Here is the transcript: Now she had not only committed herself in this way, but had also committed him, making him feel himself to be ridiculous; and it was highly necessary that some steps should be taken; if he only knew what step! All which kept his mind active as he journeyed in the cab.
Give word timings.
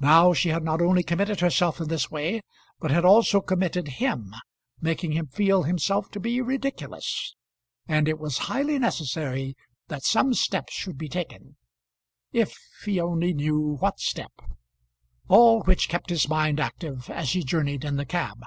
Now 0.00 0.32
she 0.32 0.48
had 0.48 0.64
not 0.64 0.82
only 0.82 1.04
committed 1.04 1.38
herself 1.38 1.80
in 1.80 1.86
this 1.86 2.10
way, 2.10 2.42
but 2.80 2.90
had 2.90 3.04
also 3.04 3.40
committed 3.40 3.86
him, 3.86 4.34
making 4.80 5.12
him 5.12 5.28
feel 5.28 5.62
himself 5.62 6.10
to 6.10 6.18
be 6.18 6.40
ridiculous; 6.40 7.36
and 7.86 8.08
it 8.08 8.18
was 8.18 8.38
highly 8.50 8.80
necessary 8.80 9.54
that 9.86 10.02
some 10.02 10.34
steps 10.34 10.72
should 10.72 10.98
be 10.98 11.08
taken; 11.08 11.54
if 12.32 12.56
he 12.84 12.98
only 12.98 13.32
knew 13.32 13.76
what 13.78 14.00
step! 14.00 14.32
All 15.28 15.62
which 15.62 15.88
kept 15.88 16.10
his 16.10 16.28
mind 16.28 16.58
active 16.58 17.08
as 17.08 17.30
he 17.34 17.44
journeyed 17.44 17.84
in 17.84 17.94
the 17.94 18.04
cab. 18.04 18.42